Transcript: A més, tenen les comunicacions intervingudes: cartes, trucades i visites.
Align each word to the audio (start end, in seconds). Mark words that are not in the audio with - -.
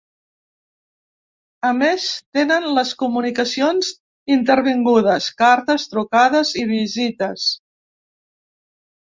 A 1.71 1.73
més, 1.81 2.05
tenen 2.37 2.65
les 2.77 2.93
comunicacions 3.03 3.91
intervingudes: 4.37 5.29
cartes, 5.43 5.89
trucades 5.95 6.55
i 6.63 6.65
visites. 6.75 7.47